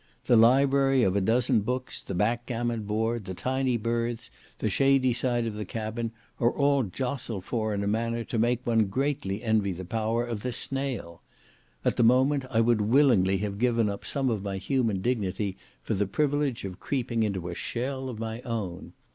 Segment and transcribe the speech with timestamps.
[0.25, 5.45] The library of a dozen books, the backgammon board, the tiny berths, the shady side
[5.45, 9.71] of the cabin, are all jostled for in a manner to make one greatly envy
[9.73, 11.21] the power of the snail;
[11.85, 15.93] at the moment I would willingly have given up some of my human dignity for
[15.93, 18.93] the privilege of creeping into a shell of my own.